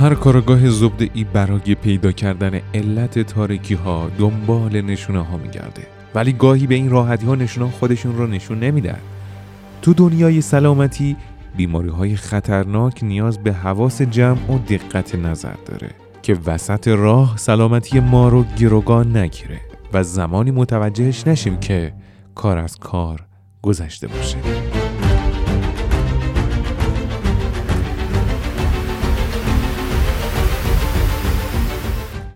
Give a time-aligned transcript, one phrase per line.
[0.00, 0.60] هر کارگاه
[1.14, 5.86] ای برای پیدا کردن علت تاریکی ها دنبال نشونه ها میگرده.
[6.14, 8.98] ولی گاهی به این راحتی ها نشونه خودشون رو نشون نمیدن.
[9.82, 11.16] تو دنیای سلامتی
[11.56, 15.90] بیماری های خطرناک نیاز به حواس جمع و دقت نظر داره
[16.22, 19.60] که وسط راه سلامتی ما رو گروگان نگیره
[19.92, 21.92] و زمانی متوجهش نشیم که
[22.34, 23.26] کار از کار
[23.62, 24.36] گذشته باشه.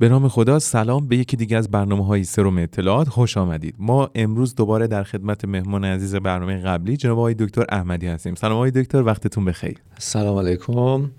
[0.05, 3.09] به نام خدا سلام به یکی دیگه از برنامه های سروم اطلاعات.
[3.09, 3.75] خوش آمدید.
[3.79, 8.35] ما امروز دوباره در خدمت مهمان عزیز برنامه قبلی جناب آقای دکتر احمدی هستیم.
[8.35, 9.79] سلام آقای دکتر وقتتون بخیر.
[9.99, 11.11] سلام علیکم.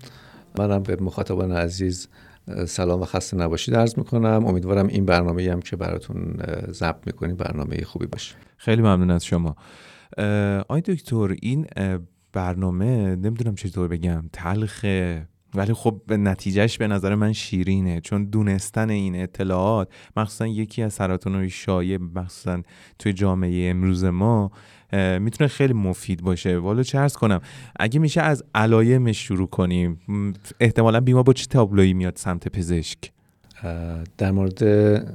[0.58, 2.08] منم به مخاطبان عزیز
[2.66, 4.46] سلام و خسته نباشید عرض می‌کنم.
[4.46, 6.36] امیدوارم این برنامه هم که براتون
[6.70, 8.34] ضبط می‌کنیم برنامه خوبی باشه.
[8.56, 9.56] خیلی ممنون از شما.
[10.60, 11.66] آقای دکتر این
[12.32, 18.90] برنامه نمی‌دونم چطور بگم تلخه ولی خب به نتیجهش به نظر من شیرینه چون دونستن
[18.90, 22.62] این اطلاعات مخصوصا یکی از سرطان شایع مخصوصا
[22.98, 24.50] توی جامعه امروز ما
[25.20, 26.58] می‌تونه خیلی مفید باشه.
[26.58, 27.40] والا چه ارز کنم
[27.80, 29.98] اگه میشه از علایمش شروع کنیم
[30.60, 32.98] احتمالا بیما با چه تابلویی میاد سمت پزشک؟
[34.18, 34.58] در مورد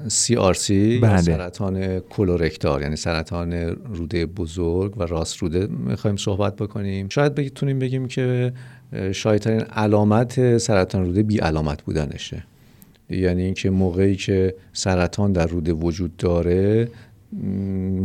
[0.10, 0.70] CRC
[1.02, 1.22] بله.
[1.22, 3.54] سرطان کلورکتار یعنی سرطان
[3.94, 7.10] روده بزرگ و راست روده می‌خوایم صحبت بکنیم.
[7.10, 8.54] شاید بتونیم بگیم که
[9.12, 12.44] شایدترین علامت سرطان روده بی علامت بودنشه.
[13.10, 16.88] یعنی اینکه موقعی که سرطان در روده وجود داره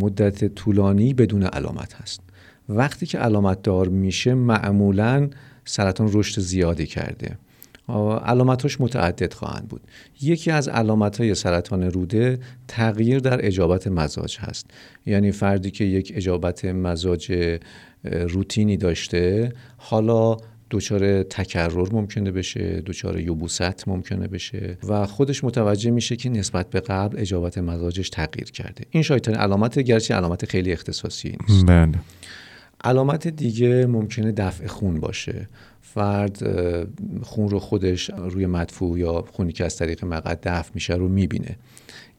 [0.01, 2.21] مدت طولانی بدون علامت هست.
[2.69, 5.29] وقتی که علامت دار میشه معمولا
[5.65, 7.39] سرطان رشد زیادی کرده.
[8.25, 9.81] علامتش متعدد خواهند بود.
[10.23, 14.67] یکی از علامت های سرطان روده تغییر در اجابت مزاج هست.
[15.07, 17.59] یعنی فردی که یک اجابت مزاج
[18.05, 20.37] روتینی داشته حالا
[20.71, 26.81] دچار تکرر ممکنه بشه دچار یبوست ممکنه بشه و خودش متوجه میشه که نسبت به
[26.81, 28.85] قبل اجابت مزاجش تغییر کرده.
[28.91, 31.67] این شایدترین علامت گرچه علامت خیلی اختصاصی نیست.
[31.67, 31.93] بله.
[32.85, 35.49] علامت دیگه ممکنه دفع خون باشه.
[35.81, 36.39] فرد
[37.23, 41.57] خون رو خودش روی مدفوع یا خونی که از طریق مقعد دفع میشه رو می‌بینه.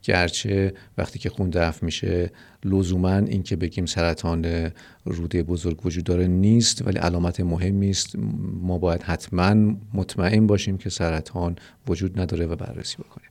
[0.08, 2.32] گرچه وقتی که خون دفع میشه
[2.66, 4.72] لزوما اینکه بگیم سرطان
[5.06, 8.16] روده بزرگ وجود داره نیست ولی علامت مهمی است
[8.62, 11.56] ما باید حتما مطمئن باشیم که سرطان
[11.88, 13.30] وجود نداره و بررسی بکنیم.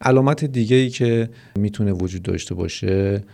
[0.00, 3.24] علامت دیگه ای که می‌تونه وجود داشته باشه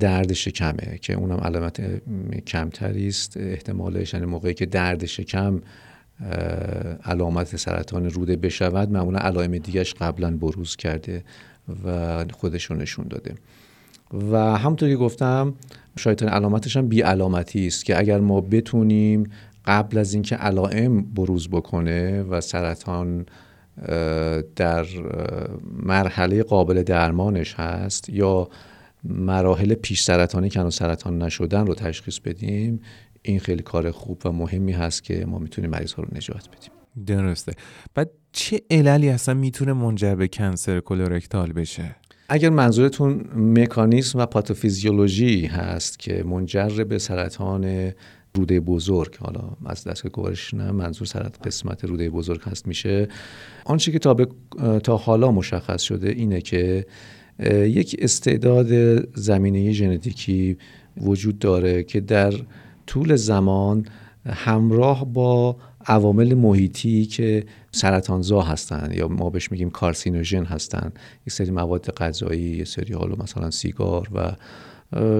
[0.00, 1.80] درد شکمه که اونم علامت
[2.46, 3.36] کمتری است.
[3.36, 5.60] احتمالش یعنی موقعی که درد شکم
[7.04, 11.24] علامت سرطان روده بشود معمولا علائم دیگهش قبلا بروز کرده.
[11.84, 13.34] و خودش رو نشون داده.
[14.30, 15.54] و همونطور که گفتم
[15.98, 19.30] شاید علامتش هم بی علامتی است که اگر ما بتونیم
[19.64, 23.26] قبل از اینکه علائم بروز بکنه و سرطان
[24.56, 24.86] در
[25.82, 28.48] مرحله قابل درمانش هست یا
[29.04, 32.80] مراحل پیش سرطانی که سرطان نشدن رو تشخیص بدیم
[33.22, 37.06] این خیلی کار خوب و مهمی هست که ما می‌تونیم مریض ها رو نجات بدیم.
[37.06, 37.52] درسته.
[37.94, 41.96] بعد چه عللی اصلا می‌تونه منجر به کنسر کلورکتال بشه؟
[42.28, 47.92] اگر منظورتون مکانیسم و پاتوفیزیولوژی هست که منجر به سرطان
[48.34, 53.08] روده بزرگ حالا از دست گوارش نه منظور سرطان قسمت روده بزرگ هست میشه.
[53.64, 54.16] آنچه که تا,
[54.82, 56.86] تا حالا مشخص شده اینه که
[57.50, 58.68] یک استعداد
[59.16, 60.56] زمینه ژنتیکی
[60.96, 62.32] وجود داره که در
[62.86, 63.86] طول زمان
[64.26, 65.56] همراه با
[65.86, 70.92] عوامل محیطی که سرطانزا هستن یا ما بهش میگیم کارسینوژن هستن.
[71.26, 74.36] یک سری مواد غذایی یه سری حالا مثلا سیگار و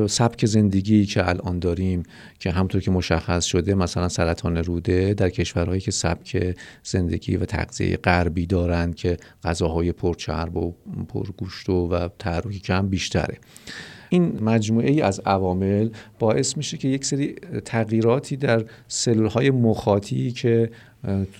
[0.08, 2.03] سبک زندگی که الان داریم
[2.38, 7.97] که همطور که مشخص شده مثلا سرطان روده در کشورهایی که سبک زندگی و تغذیه
[7.97, 10.74] غربی دارند که غذاهای پرچرب و
[11.08, 13.38] پرگوشت و, و تحرکی کم بیشتره.
[14.14, 15.88] این مجموعه ای از عوامل
[16.19, 17.34] باعث میشه که یک سری
[17.65, 20.71] تغییراتی در سلول های مخاطی که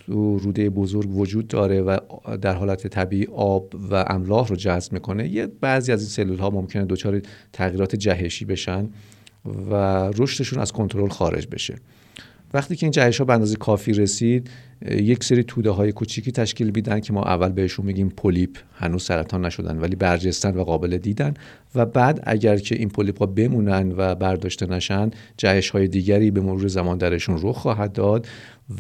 [0.07, 1.99] تو روده بزرگ وجود داره و
[2.43, 6.51] در حالت طبیعی آب و املاح رو جذب می‌کنه یه بعضی از این سلول ها
[6.51, 7.21] ممکنه دچار
[7.53, 8.89] تغییرات جهشی بشن
[9.71, 9.75] و
[10.19, 11.75] رشدشون از کنترل خارج بشه.
[12.55, 14.51] وقتی که این جهش ها به اندازه کافی رسید
[14.91, 18.59] یک سری توده های کوچیکی تشکیل میدن که ما اول بهشون میگیم پولیپ.
[18.75, 21.35] هنوز سرطان نشدن ولی برجستن و قابل دیدن.
[21.75, 26.41] و بعد اگر که این پولیپ ها بمونن و برداشته نشن جهش های دیگری به
[26.41, 28.27] مرور زمان درشون رخ خواهد داد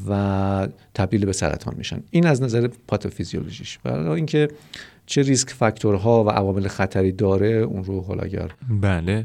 [0.09, 2.03] و تبدیل به سرطان میشن.
[2.11, 3.79] این از نظر پاتوفیزیولوژیش.
[3.85, 4.49] و اینکه
[5.07, 9.25] چه ریسک فاکتورها و عوامل خطری داره اون رو حالا اگر بله.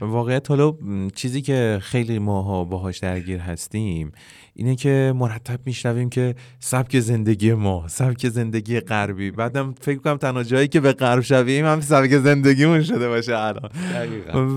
[0.00, 0.74] واقعیت حالا
[1.14, 4.12] چیزی که خیلی ماها باهاش درگیر هستیم
[4.54, 9.30] اینه که مرتب میشنویم که سبک زندگی ما سبک زندگی غربی.
[9.30, 13.70] بعدم فکر کنم تنها جایی که به غرب شویم هم سبک زندگیمون شده باشه الان.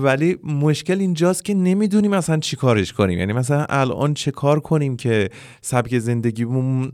[0.02, 3.18] ولی مشکل اینجاست که نمی‌دونیم اصلا چی کارش کنیم.
[3.18, 5.28] یعنی مثلا الان چه کار کنیم که
[5.60, 6.92] سبک زندگیمون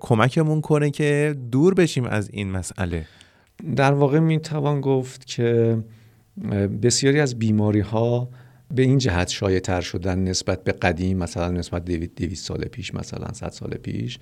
[0.00, 3.06] کمکمون کنه که دور بشیم از این مسئله؟
[3.76, 5.78] در واقع می‌توان گفت که
[6.82, 8.28] بسیاری از بیماری ها
[8.74, 13.32] به این جهت شایع تر شدن نسبت به قدیم مثلا نسبت دویست سال پیش مثلا
[13.32, 14.18] صد سال پیش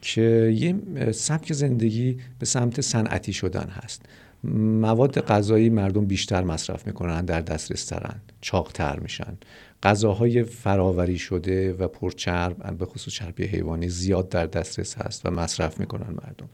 [0.00, 0.76] که یه
[1.12, 4.02] سبک زندگی به سمت صنعتی شدن هست.
[4.44, 9.38] مواد غذایی مردم بیشتر مصرف می‌کنن در دسترس ترن چاقتر میشن.
[9.82, 15.80] غذاهای فراوری شده و پرچرب به خصوص چربی حیوانی زیاد در دسترس هست و مصرف
[15.80, 16.48] می‌کنن مردم.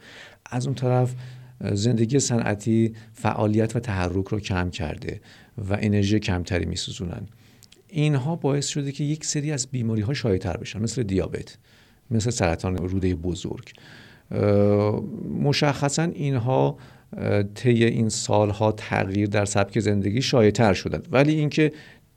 [0.51, 1.15] از اون طرف
[1.73, 5.21] زندگی صنعتی فعالیت و تحرک رو کم کرده
[5.59, 7.27] و انرژی کمتری میسوزونن.
[7.89, 11.59] اینها باعث شده که یک سری از بیماری ها شایع بشن مثل دیابت
[12.11, 13.73] مثل سرطان روده بزرگ.
[15.41, 16.77] مشخصا اینها
[17.55, 21.03] طی این سالها تغییر در سبک زندگی شایع تر شدن.
[21.13, 21.73] ولی اینکه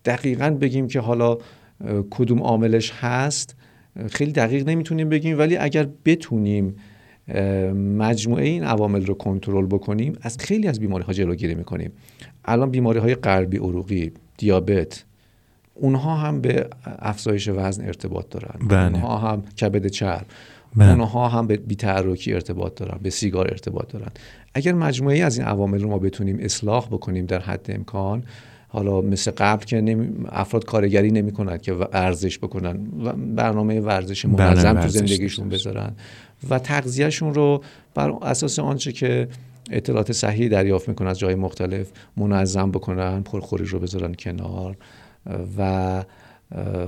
[0.05, 1.37] دقیقا بگیم که حالا
[2.09, 3.55] کدوم عاملش هست
[4.11, 5.39] خیلی دقیق نمی‌تونیم بگیم.
[5.39, 6.75] ولی اگر بتونیم
[7.97, 11.91] مجموعه این عوامل رو کنترل بکنیم از خیلی از بیماری ها جلوگیری می‌کنیم.
[12.45, 15.03] الان بیماری های قلبی عروقی دیابت
[15.73, 18.67] اونها هم به افزایش وزن ارتباط دارن.
[18.67, 18.85] بله.
[18.85, 20.25] اونها هم کبد چرب.
[20.75, 20.89] بله.
[20.89, 24.09] اونها هم به بیتحرکی ارتباط دارن به سیگار ارتباط دارن.
[24.53, 28.23] اگر مجموعه از این عوامل رو ما بتونیم اصلاح بکنیم در حد امکان
[28.67, 29.97] حالا مثل قبل که
[30.29, 35.91] افراد کارگری نمی‌کنن که ورزش بکنن و برنامه ورزش بله، منظم تو زندگیشون بذارن.
[36.49, 37.63] و تغذیهشون رو
[37.95, 39.27] بر اساس آنچه که
[39.71, 44.77] اطلاعات صحیحی دریافت می‌کنن از جای مختلف منظم بکنن پرخوری رو بذارن کنار
[45.57, 46.03] و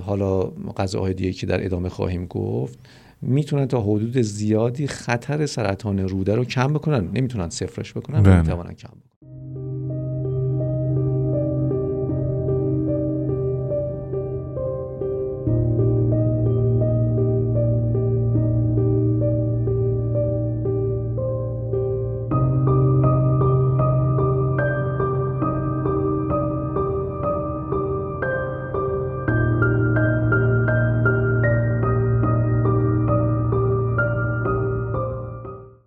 [0.05, 0.41] حالا
[0.77, 2.79] غذاهای دیگه که در ادامه خواهیم گفت
[3.21, 7.09] می‌تونن تا حدود زیادی خطر سرطان روده رو کم بکنن.
[7.13, 8.89] نمی‌تونن صفرش بکنن و می‌تونن کم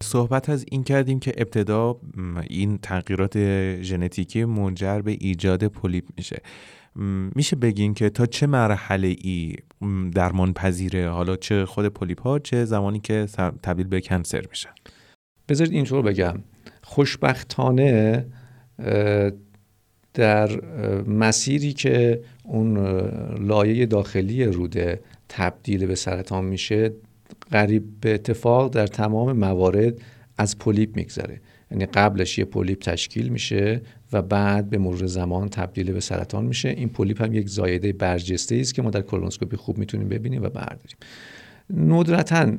[0.08, 1.96] صحبت از این کردیم که ابتدا
[2.50, 3.38] این تغییرات
[3.82, 6.42] ژنتیکی منجر به ایجاد پولیپ میشه.
[7.34, 9.54] میشه بگین که تا چه مرحله ای
[10.14, 13.26] درمان پذیره حالا چه خود پولیپ ها چه زمانی که
[13.62, 14.70] تبدیل به کنسر میشن؟
[15.48, 16.34] بذارید اینطور بگم.
[16.82, 18.26] خوشبختانه
[20.14, 20.60] در
[21.06, 22.78] مسیری که اون
[23.46, 26.92] لایه داخلی روده تبدیل به سرطان میشه
[27.50, 29.94] قریب به اتفاق در تمام موارد
[30.38, 31.40] از پولیپ میگذره.
[31.70, 33.80] یعنی قبلش یه پولیپ تشکیل میشه
[34.12, 36.68] و بعد به مرور زمان تبدیل به سرطان میشه.
[36.68, 40.48] این پولیپ هم یک زایده برجسته است که ما در کولونوسکوپی خوب می‌تونیم ببینیم و
[40.48, 40.96] برداریم.
[41.76, 42.52] ندرتا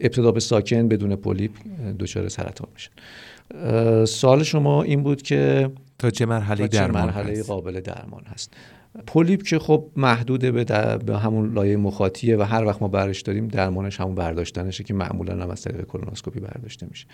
[0.00, 1.50] ابتدا به ساکن بدون پولیپ
[1.98, 2.90] دچار سرطان میشن.
[4.04, 8.54] سوال شما این بود که تا چه مرحله درمان مرحله قابل درمان هست.
[9.06, 10.64] پولیپ که خب محدوده به,
[10.96, 15.42] به همون لایه مخاطیه و هر وقت ما برش داریم درمانش همون برداشتنشه که معمولا
[15.42, 17.06] هم از طریق کولونوسکوپی برداشته میشه.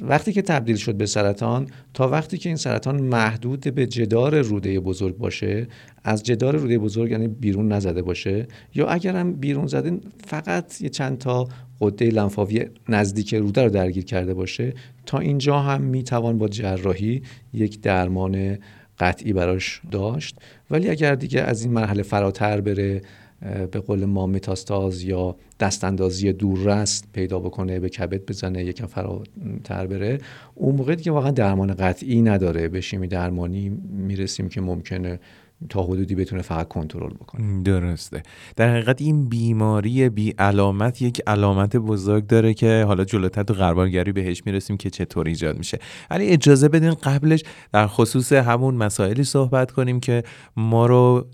[0.00, 4.80] وقتی که تبدیل شد به سرطان تا وقتی که این سرطان محدود به جدار روده
[4.80, 5.66] بزرگ باشه
[6.04, 10.88] از جدار روده بزرگ یعنی بیرون نزده باشه یا اگر هم بیرون زده فقط یه
[10.88, 11.48] چند تا
[11.80, 14.74] قده لنفاوی نزدیک روده رو درگیر کرده باشه
[15.06, 18.58] تا اینجا هم می‌توان با جراحی یک درمان
[18.98, 20.36] قطعی براش داشت.
[20.70, 23.02] ولی اگر دیگه از این مرحله فراتر بره
[23.70, 30.18] به قول ما متاستاز یا دستاندازی دوررس پیدا بکنه به کبد بزنه یکم فراتر بره
[30.54, 32.68] اون موقع دیگه واقعا درمان قطعی نداره.
[32.68, 35.20] به شیمی درمانی می‌رسیم که ممکنه
[35.68, 37.62] تا حدودی بتونه فقط کنترل بکنه.
[37.62, 38.22] درسته.
[38.56, 44.12] در حقیقت این بیماری بی علامت یک علامت بزرگ داره که حالا جلوتر تو غربالگری
[44.12, 45.78] بهش می‌رسیم که چطور ایجاد میشه.
[46.10, 47.42] ولی اجازه بدین قبلش
[47.72, 50.22] در خصوص همون مسائلی صحبت کنیم که
[50.56, 51.26] ما رو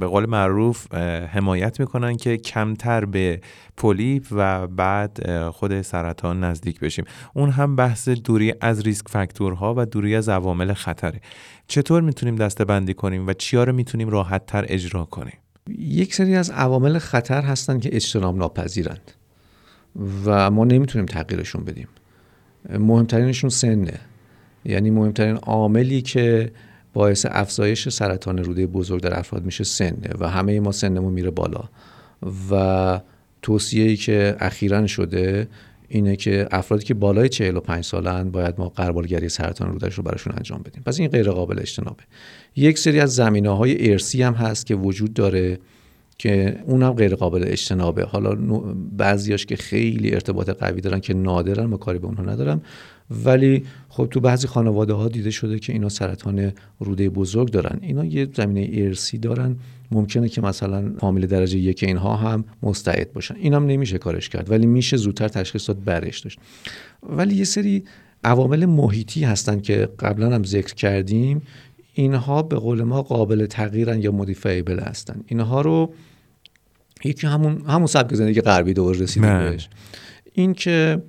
[0.00, 0.94] به قول معروف
[1.34, 3.40] حمایت می‌کنن که کمتر به
[3.76, 7.04] پولیپ و بعد خود سرطان نزدیک بشیم.
[7.34, 11.20] اون هم بحث دوری از ریسک فاکتورها و دوری از عوامل خطره.
[11.68, 15.38] چطور می‌تونیم دسته بندی کنیم و چیا رو می‌تونیم راحت تر اجرا کنیم.
[15.78, 19.12] یک سری از عوامل خطر هستند که اجتناب ناپذیرند
[20.24, 21.88] و ما نمی‌تونیم تغییرشون بدیم.
[22.78, 24.00] مهمترینشون سنه.
[24.64, 26.52] یعنی مهمترین عاملی که
[26.92, 31.64] باعث افزایش سرطان روده بزرگ در افراد میشه سنه و همه ما سنمون میره بالا.
[32.50, 33.00] و
[33.42, 35.48] توصیه ای که اخیرا شده
[35.88, 40.62] اینه که افرادی که بالای 45 سالن باید ما قربالگری سرطان رودش رو براشون انجام
[40.62, 40.82] بدیم.
[40.86, 42.02] پس این غیر قابل اجتنابه.
[42.56, 45.58] یک سری از زمینه های ارسی هم هست که وجود داره.
[46.18, 48.04] که اونم غیر قابل اجتنابه.
[48.04, 48.34] حالا
[48.96, 52.62] بعضیاش که خیلی ارتباط قوی دارن که نادرن ما کاری به اونها ندارم.
[53.24, 57.78] ولی خب تو بعضی خانواده ها دیده شده که اینا سرطان روده بزرگ دارن.
[57.82, 59.56] اینا یه زمینه ارسی دارن.
[59.90, 63.34] ممکنه که مثلا فامیل درجه یک اینها هم مستعد باشن.
[63.36, 66.38] اینم نمیشه کارش کرد ولی میشه زودتر تشخیص داد برش داشت.
[67.02, 67.84] ولی یه سری
[68.24, 71.42] عوامل محیطی هستن که قبلا هم ذکر کردیم.
[71.94, 75.20] اینها به قول ما قابل تغییرن یا مودیفیبل هستن.
[75.26, 75.94] اینها رو
[77.04, 79.50] یکی همون همون سبک زندگی غربی دور رسیدیم بله.
[79.50, 79.68] بهش.
[80.32, 81.02] این که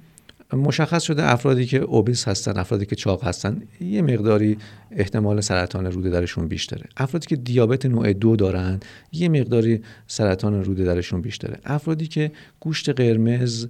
[0.54, 4.58] مشخص شده افرادی که اوبیس هستن افرادی که چاق هستن یه مقداری
[4.92, 6.84] احتمال سرطان روده درشون بیشتره.
[6.98, 8.80] افرادی که دیابت نوع دو دارن
[9.12, 11.60] یه مقداری سرطان روده درشون بیشتره.
[11.66, 13.68] افرادی که گوشت قرمز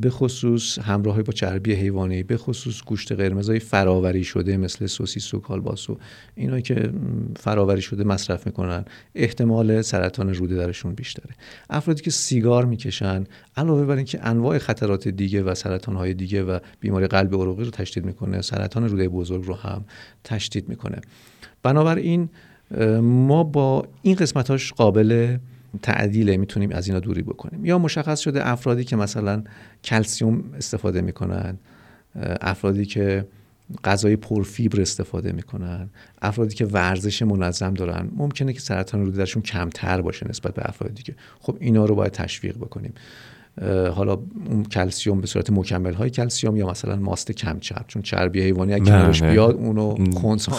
[0.00, 5.38] به خصوص همراه با چربی حیوانی به خصوص گوشت قرمزای فراوری شده مثل سوسیس و
[5.38, 5.98] کالباس و
[6.34, 6.92] اینایی که
[7.36, 11.34] فراوری شده مصرف می‌کنن احتمال سرطان روده درشون بیشتره.
[11.70, 13.24] افرادی که سیگار می‌کشن
[13.56, 17.70] علاوه بر اینکه انواع خطرات دیگه و سرطان های دیگه و بیماری قلب عروقی رو
[17.70, 19.84] تشدید می‌کنه سرطان روده بزرگ رو هم
[20.24, 21.00] تشدید می‌کنه.
[21.62, 22.28] بنابراین
[23.00, 25.36] ما با این قسمتاش قابل
[25.82, 27.64] تعدیله می‌تونیم از اینا دوری بکنیم.
[27.64, 29.44] یا مشخص شده افرادی که مثلا
[29.84, 31.58] کلسیوم استفاده می‌کنن
[32.40, 33.26] افرادی که
[33.84, 35.90] غذای پرفیبر استفاده می‌کنن
[36.22, 38.10] افرادی که ورزش منظم دارن.
[38.16, 41.14] ممکنه که سرطان روده درشون کمتر باشه نسبت به افرادی که.
[41.40, 42.92] خب اینا رو باید تشویق بکنیم.
[43.94, 44.18] حالا
[44.48, 48.74] اون کلسیوم به صورت مکمل های کلسیوم یا مثلا ماست کم چرب چون چربی حیوانی
[48.74, 50.52] اگه کنارش بیاد اونو خونسا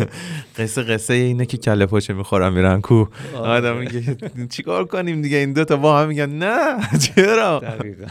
[0.58, 3.06] قصه قصه اینه که کله پاچه می‌خورم میرن کو.
[3.34, 4.16] آدم میگه
[4.50, 6.88] چیکار کنیم دیگه؟ این دو تا با هم میگن نه.
[7.16, 8.06] چرا؟ دقیقا.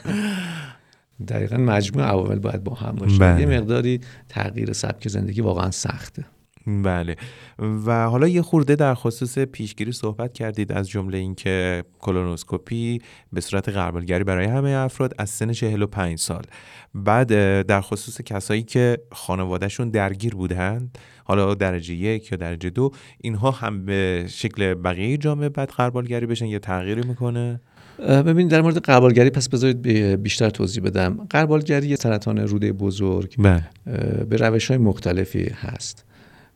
[1.28, 3.18] دقیقا مجموع عوامل باید با هم باشه.
[3.18, 3.42] بله.
[3.42, 6.26] یه مقداری تغییر سبک زندگی واقعا سخته.
[6.68, 7.16] بله.
[7.86, 13.02] و حالا یه خورده در خصوص پیشگیری صحبت کردید از جمله اینکه کولونوسکوپی
[13.34, 16.44] به صورت قربالگری برای همه افراد از سن 45 سال.
[16.96, 17.28] بعد
[17.62, 22.92] در خصوص کسایی که خانوادهشون درگیر بودند حالا درجه یک یا درجه دو
[23.22, 27.62] اینها هم به شکل بقیه جامعه بعد قربالگری بشن یا تغییری می‌کنه؟
[28.00, 29.82] ببین در مورد قربالگری پس بذارید
[30.22, 31.28] بیشتر توضیح بدم.
[31.30, 33.36] قربالگری سرطان روده بزرگ.
[33.38, 33.70] بله.
[34.30, 36.06] به روش های مختلفی هست.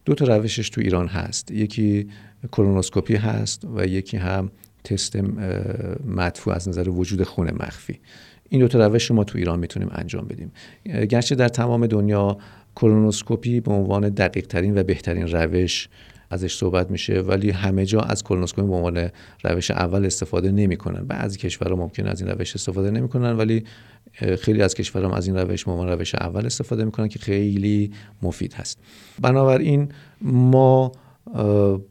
[0.06, 1.52] دو تا روشش تو ایران هست.
[1.52, 2.08] یکی
[2.52, 4.52] کولونوسکوپی هست و یکی هم
[4.84, 5.16] تست
[6.06, 8.00] مدفوع از نظر وجود خون مخفی.
[8.50, 10.52] این دو تا روش ما تو ایران می‌تونیم انجام بدیم.
[11.06, 12.38] گرچه در تمام دنیا
[12.76, 15.90] کولونوسکوپی به عنوان دقیق ترین و بهترین روش
[16.36, 19.10] ازش صحبت میشه ولی همه جا از کولونوسکوپی به عنوان
[19.44, 21.08] روش اول استفاده نمی‌کنن.
[21.08, 23.64] بعضی کشورها ممکن از این روش استفاده نمی‌کنن ولی
[24.40, 28.54] خیلی از کشورها از این روش به عنوان روش اول استفاده می‌کنن که خیلی مفید
[28.54, 28.80] هست.
[29.22, 29.90] بنابراین
[30.22, 30.92] ما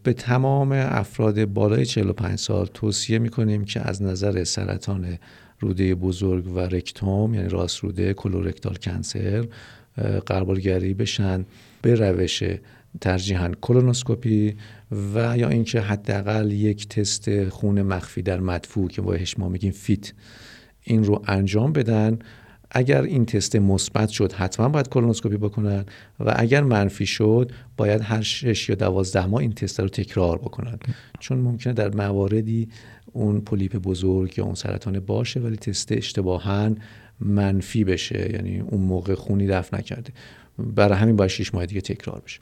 [0.02, 5.18] به تمام افراد بالای 45 سال توصیه می‌کنیم که از نظر سرطان
[5.60, 9.46] روده بزرگ و رکتوم یعنی راست روده کلورکتال کنسر
[10.26, 11.44] قربالگری بشن
[11.82, 12.42] به روش
[13.00, 14.56] ترجیحاً کولونوسکوپی
[15.14, 20.12] و یا اینکه حداقل یک تست خون مخفی در مدفوع که بهش ما میگیم FIT
[20.82, 22.18] این رو انجام بدن.
[22.70, 25.84] اگر این تست مثبت شد حتما باید کولونوسکوپی بکنن
[26.20, 30.78] و اگر منفی شد باید هر شش یا دوازده ماه این تست رو تکرار بکنن.
[31.20, 32.68] چون ممکنه در مواردی
[33.12, 36.70] اون پولیپ بزرگ یا اون سرطان باشه ولی تست اشتباها
[37.20, 38.30] منفی بشه.
[38.32, 40.12] یعنی اون موقع خونی دفع نکرده.
[40.58, 42.40] برای همین باید شش ماه دیگه تکرار بشه.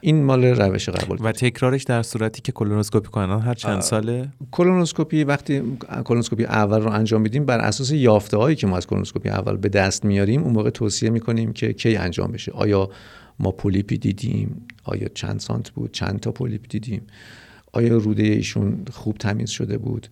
[0.00, 5.24] این مال روش قبول و تکرارش در صورتی که کولونوسکوپی کنن هر چند ساله؟ کولونوسکوپی
[5.24, 5.62] وقتی
[6.04, 9.68] کولونوسکوپی اول رو انجام میدیم بر اساس یافته هایی که ما از کولونوسکوپی اول به
[9.68, 12.52] دست میاریم اون موقع توصیه می‌کنیم که کی انجام بشه.
[12.52, 12.90] آیا
[13.38, 17.02] ما پولیپی دیدیم؟ آیا چند سانت بود؟ چند تا پولیپ دیدیم؟
[17.72, 20.08] آیا روده ایشون خوب تمیز شده بود؟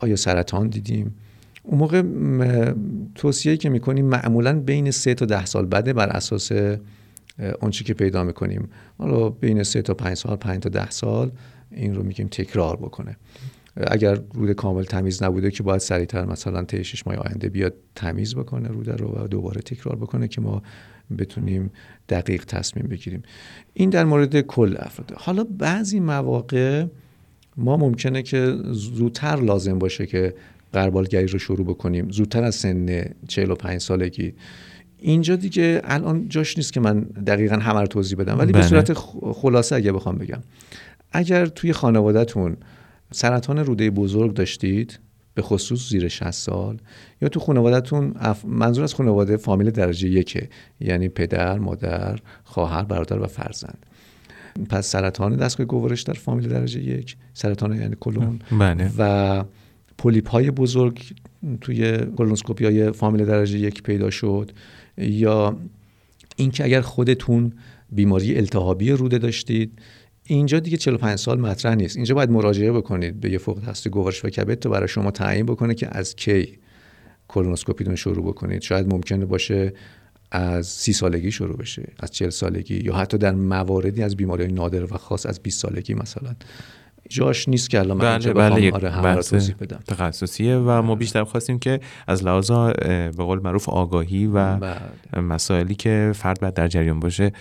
[0.00, 1.14] آیا سرطان دیدیم؟
[1.66, 2.02] اون موقع
[3.14, 6.52] توصیه که می‌کنیم معمولا بین سه تا ده سال بعده بر اساس
[7.60, 8.68] آنچه که پیدا می‌کنیم.
[8.98, 11.30] حالا بین سه تا پنج سال پنج تا ده سال
[11.70, 13.16] این رو میگیم تکرار بکنه.
[13.76, 18.34] اگر روده کامل تمیز نبوده که باید سریعتر مثلا طی شش ماه آینده بیاد تمیز
[18.34, 20.62] بکنه روده رو و دوباره تکرار بکنه که ما
[21.18, 21.70] بتونیم
[22.08, 23.22] دقیق تصمیم بگیریم.
[23.74, 25.12] این در مورد کل افراد.
[25.16, 26.86] حالا بعضی مواقع
[27.56, 30.34] ما ممکنه که زودتر لازم باشه که
[30.74, 32.10] قربالگری رو شروع بکنیم.
[32.10, 34.34] زودتر از سن 45 سالگی.
[34.98, 38.68] اینجا دیگه الان جاش نیست که من دقیقا همه رو توضیح بدم ولی به بله.
[38.68, 38.92] صورت
[39.32, 40.42] خلاصه اگه بخوام بگم.
[41.12, 42.56] اگر توی خانوادهتون
[43.12, 44.98] سرطان روده بزرگ داشتید
[45.34, 46.78] به خصوص زیر 60 سال
[47.22, 48.14] یا تو خانوادهتون
[48.46, 50.48] منظور از خانواده فامیل درجه یکه
[50.80, 53.86] یعنی پدر مادر خواهر برادر و فرزند.
[54.70, 58.38] پس سرطان دستگاه گوارش در فامیل درجه یک سرطان یعنی کلون.
[58.58, 58.90] بله.
[58.98, 59.44] و
[59.98, 61.00] پولیپ های بزرگ
[61.60, 64.50] توی کولونسکوپی های فامیل درجه یک پیدا شد
[64.98, 65.56] یا
[66.36, 67.52] اینکه اگر خودتون
[67.92, 69.78] بیماری التهابی روده داشتید
[70.26, 71.96] اینجا دیگه 45 سال مطرح نیست.
[71.96, 75.46] اینجا باید مراجعه بکنید به یه فوق تخصصی گوارش و کبد تا برای شما تعیین
[75.46, 76.58] بکنه که از کی
[77.28, 78.62] کولونوسکوپیتون شروع بکنید.
[78.62, 79.72] شاید ممکنه باشه
[80.30, 84.84] از سی سالگی شروع بشه از چل سالگی یا حتی در مواردی از بیماری نادر
[84.94, 86.34] و خاص از 20 سالگی مثلا.
[87.08, 89.80] جاش نیست که الان من بله بله آره همه توضیح بدم.
[89.86, 95.20] تخصصیه و ما بیشتر خواستیم که از لحاظ به قول معروف آگاهی و بله.
[95.20, 97.32] مسائلی که فرد باید در جریان باشه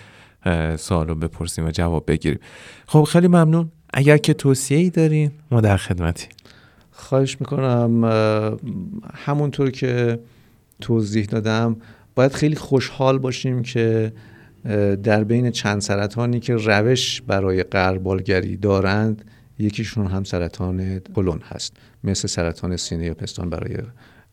[0.78, 2.40] سوال رو بپرسیم و جواب بگیریم.
[2.88, 3.72] خب خیلی ممنون.
[3.94, 6.28] اگر که توصیه ای دارین ما در خدمتی
[6.92, 8.04] خواهش می‌کنم
[9.14, 10.20] همونطور که
[10.82, 11.76] توضیح دادم
[12.16, 14.14] باید خیلی خوشحال باشیم که
[15.04, 19.26] در بین چند سرطانی که روش برای قربالگری دارند
[19.60, 23.78] یکیشون هم سرطان کلون هست مثل سرطان سینه یا پستان برای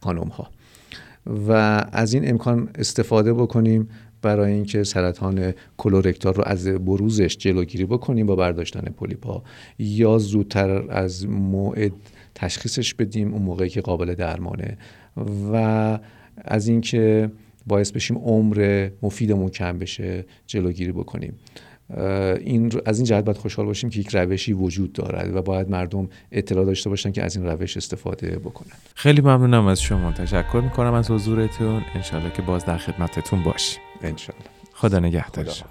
[0.01, 0.51] خانم ها
[1.49, 1.53] و
[1.93, 3.89] از این امکان استفاده بکنیم
[4.23, 9.43] برای اینکه سرطان کلورکتار رو از بروزش جلوگیری بکنیم با برداشتن پولیپا
[9.79, 11.93] یا زودتر از موعد
[12.35, 14.79] تشخیصش بدیم اون موقعی که قابل درمانه.
[15.53, 15.99] و
[16.37, 17.31] از اینکه
[17.67, 21.33] باعث بشیم عمر مفیدمون کم بشه جلوگیری بکنیم.
[22.41, 26.09] این از این جهت باید خوشحال باشیم که یک روشی وجود دارد و باید مردم
[26.33, 28.73] اطلاع داشته باشن که از این روش استفاده بکنن.
[28.95, 30.13] خیلی ممنونم از شما.
[30.13, 31.83] تشکر می‌کنم از حضورتون.
[31.95, 33.83] انشالله که باز در خدمتتون باشیم.
[34.03, 34.45] انشالله.
[34.73, 35.65] خدا نگهدارش